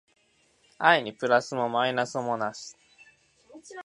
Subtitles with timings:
[0.79, 2.73] 愛にプラスもマイナスもなし